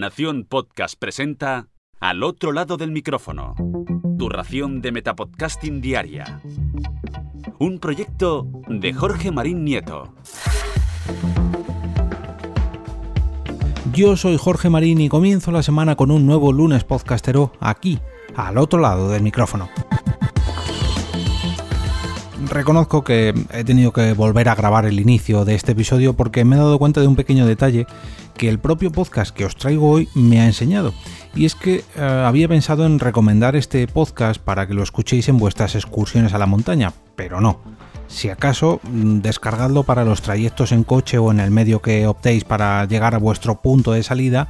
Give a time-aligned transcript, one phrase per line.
[0.00, 1.68] Nación Podcast presenta
[2.00, 3.54] Al otro lado del micrófono.
[4.18, 6.40] Tu ración de Metapodcasting Diaria.
[7.58, 10.14] Un proyecto de Jorge Marín Nieto.
[13.92, 18.00] Yo soy Jorge Marín y comienzo la semana con un nuevo lunes podcastero aquí,
[18.34, 19.68] al otro lado del micrófono.
[22.48, 26.56] Reconozco que he tenido que volver a grabar el inicio de este episodio porque me
[26.56, 27.86] he dado cuenta de un pequeño detalle
[28.40, 30.94] que el propio podcast que os traigo hoy me ha enseñado.
[31.34, 35.36] Y es que eh, había pensado en recomendar este podcast para que lo escuchéis en
[35.36, 37.60] vuestras excursiones a la montaña, pero no.
[38.08, 42.44] Si acaso, mm, descargadlo para los trayectos en coche o en el medio que optéis
[42.44, 44.48] para llegar a vuestro punto de salida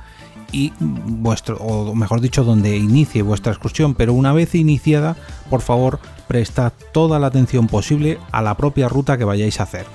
[0.53, 5.17] y vuestro, o mejor dicho, donde inicie vuestra excursión, pero una vez iniciada,
[5.51, 5.99] por favor,
[6.29, 9.87] prestad toda la atención posible a la propia ruta que vayáis a hacer.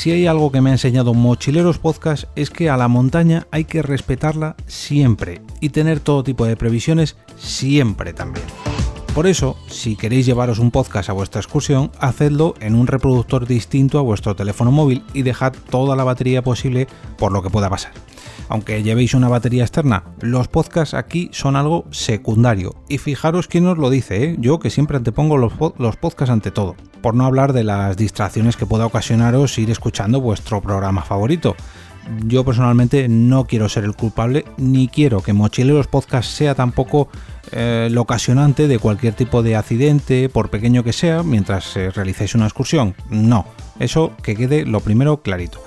[0.00, 3.66] Si hay algo que me ha enseñado Mochileros Podcast es que a la montaña hay
[3.66, 8.46] que respetarla siempre y tener todo tipo de previsiones siempre también.
[9.14, 13.98] Por eso, si queréis llevaros un podcast a vuestra excursión, hacedlo en un reproductor distinto
[13.98, 17.92] a vuestro teléfono móvil y dejad toda la batería posible por lo que pueda pasar.
[18.48, 22.74] Aunque llevéis una batería externa, los podcasts aquí son algo secundario.
[22.88, 24.36] Y fijaros quién os lo dice, ¿eh?
[24.38, 26.74] yo que siempre antepongo los, los podcasts ante todo.
[27.02, 31.56] Por no hablar de las distracciones que pueda ocasionaros ir escuchando vuestro programa favorito
[32.26, 37.08] yo personalmente no quiero ser el culpable ni quiero que Mochileros Podcast sea tampoco
[37.52, 42.34] eh, lo ocasionante de cualquier tipo de accidente, por pequeño que sea, mientras eh, realicéis
[42.34, 42.94] una excursión.
[43.08, 43.46] No,
[43.78, 45.60] eso que quede lo primero clarito.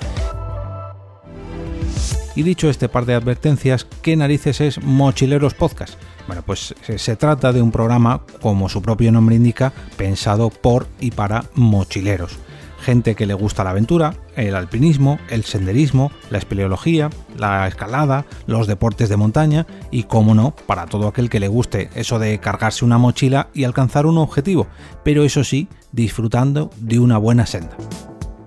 [2.36, 5.96] Y dicho este par de advertencias, ¿qué narices es Mochileros Podcast?
[6.28, 10.88] Bueno, pues eh, se trata de un programa, como su propio nombre indica, pensado por
[11.00, 12.40] y para mochileros
[12.84, 18.68] gente que le gusta la aventura, el alpinismo, el senderismo, la espeleología, la escalada, los
[18.68, 22.86] deportes de montaña y, como no, para todo aquel que le guste eso de cargarse
[22.86, 24.68] una mochila y alcanzar un objetivo,
[25.04, 27.76] pero eso sí, disfrutando de una buena senda.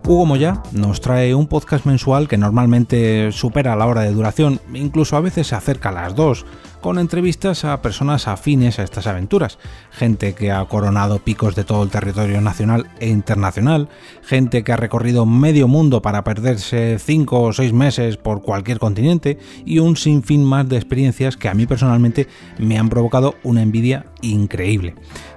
[0.09, 5.17] Hugo Moya nos trae un podcast mensual que normalmente supera la hora de duración, incluso
[5.17, 6.47] a veces se acerca a las dos,
[6.81, 9.59] con entrevistas a personas afines a estas aventuras,
[9.91, 13.89] gente que ha coronado picos de todo el territorio nacional e internacional,
[14.23, 19.39] gente que ha recorrido medio mundo para perderse 5 o 6 meses por cualquier continente.
[19.65, 22.29] Y un sinfín más de experiencias que a mí personalmente
[22.59, 24.95] me han provocado una envidia increíble.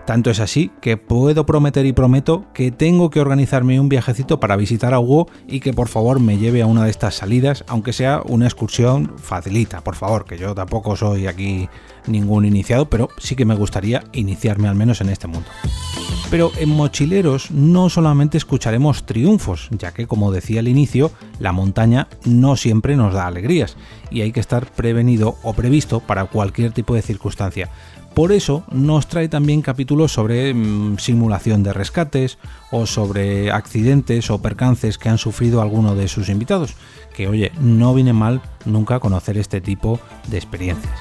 [0.09, 4.55] Tanto es así que puedo prometer y prometo que tengo que organizarme un viajecito para
[4.55, 7.93] visitar a Hugo y que por favor me lleve a una de estas salidas, aunque
[7.93, 11.38] sea una excursión facilita, por favor, que yo tampoco soy aquí
[12.07, 15.49] ningún iniciado, pero sí que me gustaría iniciarme al menos en este mundo.
[16.29, 22.07] Pero en Mochileros no solamente escucharemos triunfos, ya que como decía al inicio, la montaña
[22.23, 23.77] no siempre nos da alegrías
[24.11, 27.69] y hay que estar prevenido o previsto para cualquier tipo de circunstancia.
[28.13, 32.37] Por eso nos trae también capítulos sobre mm, simulación de rescates
[32.69, 36.75] o sobre accidentes o percances que han sufrido alguno de sus invitados,
[37.15, 40.99] que oye, no viene mal nunca conocer este tipo de experiencias.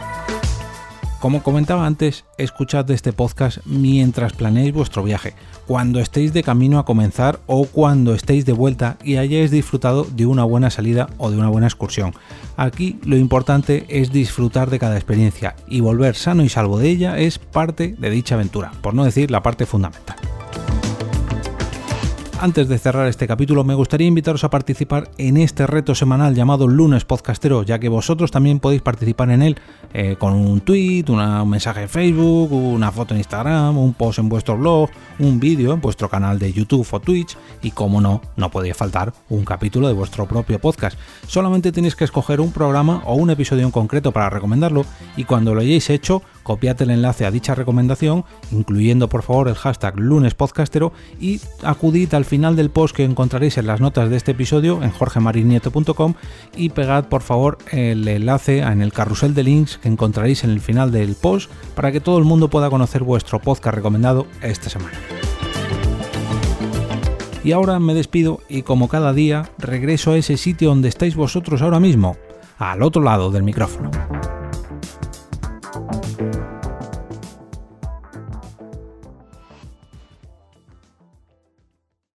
[1.20, 5.34] Como comentaba antes, escuchad este podcast mientras planeéis vuestro viaje,
[5.66, 10.26] cuando estéis de camino a comenzar o cuando estéis de vuelta y hayáis disfrutado de
[10.26, 12.14] una buena salida o de una buena excursión.
[12.56, 17.18] Aquí lo importante es disfrutar de cada experiencia y volver sano y salvo de ella
[17.18, 20.27] es parte de dicha aventura, por no decir la parte fundamental.
[22.40, 26.68] Antes de cerrar este capítulo, me gustaría invitaros a participar en este reto semanal llamado
[26.68, 29.56] Lunes Podcastero, ya que vosotros también podéis participar en él
[29.92, 34.28] eh, con un tweet, un mensaje en Facebook, una foto en Instagram, un post en
[34.28, 34.88] vuestro blog,
[35.18, 39.12] un vídeo en vuestro canal de YouTube o Twitch y, como no, no podía faltar
[39.30, 40.96] un capítulo de vuestro propio podcast.
[41.26, 44.84] Solamente tenéis que escoger un programa o un episodio en concreto para recomendarlo
[45.16, 49.54] y cuando lo hayáis hecho, copiad el enlace a dicha recomendación, incluyendo por favor el
[49.54, 54.30] hashtag lunespodcastero y acudid al final del post que encontraréis en las notas de este
[54.32, 56.14] episodio en jorgemarinieto.com
[56.56, 60.60] y pegad por favor el enlace en el carrusel de links que encontraréis en el
[60.60, 64.98] final del post para que todo el mundo pueda conocer vuestro podcast recomendado esta semana.
[67.44, 71.60] Y ahora me despido y como cada día regreso a ese sitio donde estáis vosotros
[71.60, 72.16] ahora mismo,
[72.56, 73.90] al otro lado del micrófono.